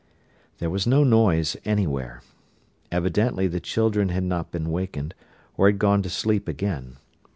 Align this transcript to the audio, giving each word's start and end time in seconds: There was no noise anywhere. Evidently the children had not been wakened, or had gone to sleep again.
There 0.57 0.71
was 0.71 0.87
no 0.87 1.03
noise 1.03 1.55
anywhere. 1.63 2.23
Evidently 2.91 3.45
the 3.47 3.59
children 3.59 4.09
had 4.09 4.23
not 4.23 4.49
been 4.49 4.71
wakened, 4.71 5.13
or 5.57 5.67
had 5.67 5.77
gone 5.77 6.01
to 6.01 6.09
sleep 6.09 6.47
again. 6.47 6.97